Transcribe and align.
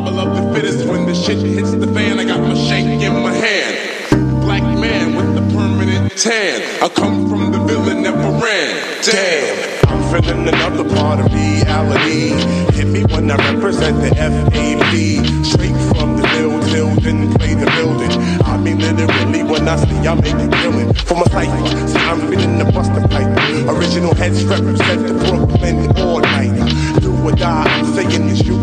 Survival 0.00 0.20
of 0.20 0.54
the 0.54 0.54
fittest. 0.54 0.86
When 0.88 1.06
the 1.06 1.14
shit 1.14 1.38
hits 1.38 1.72
the 1.72 1.86
fan, 1.88 2.18
I 2.18 2.24
got 2.24 2.40
my 2.40 2.54
shank 2.54 3.02
in 3.02 3.22
my 3.22 3.32
hand. 3.32 4.40
Black 4.40 4.62
man 4.62 5.14
with 5.14 5.34
the 5.34 5.42
permanent 5.54 6.16
tan. 6.16 6.62
I 6.82 6.88
come 6.88 7.28
from 7.28 7.52
the 7.52 7.58
villain 7.58 8.02
that 8.04 8.14
ran. 8.42 9.02
Damn. 9.04 9.70
I'm 9.90 10.22
feeling 10.22 10.48
another 10.48 10.88
part 10.94 11.20
of 11.20 11.32
reality. 11.32 12.30
Hit 12.74 12.86
me 12.86 13.02
when 13.12 13.30
I 13.30 13.36
represent 13.52 14.00
the 14.00 14.14
FAP. 14.16 15.44
Straight 15.44 15.76
from 15.92 16.16
the 16.16 16.22
mill 16.32 16.60
till 16.70 16.96
play 17.36 17.54
the 17.54 17.66
building. 17.76 18.10
I 18.44 18.56
mean 18.56 18.78
literally 18.78 19.42
when 19.42 19.68
I 19.68 19.76
see 19.76 20.08
I 20.08 20.14
make 20.14 20.32
a 20.32 20.48
killing. 20.62 20.94
For 20.94 21.14
my 21.14 21.24
cipher, 21.24 21.88
see 21.88 21.98
I'm 21.98 22.20
feeling 22.28 22.58
the 22.58 22.64
buster 22.72 23.06
pipe. 23.08 23.28
Original 23.68 24.14
heads 24.14 24.44
represent 24.44 25.08
the 25.08 25.14
Brooklyn 25.14 25.98
all 25.98 26.20
night. 26.20 27.00
Do 27.00 27.12
or 27.22 27.32
die, 27.32 27.64
I'm 27.64 27.84
saying 27.94 28.28
it's 28.30 28.44
you 28.46 28.56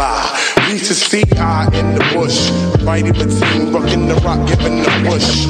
sly. 0.00 0.72
Reach 0.72 0.88
to 0.88 0.94
see 0.94 1.24
I 1.36 1.66
in 1.78 1.94
the 1.94 2.04
bush. 2.14 2.50
Fighting 2.84 3.12
between 3.12 3.72
rocking 3.72 4.06
the 4.08 4.14
rock, 4.26 4.48
giving 4.48 4.78
the 4.82 4.90
push. 5.06 5.46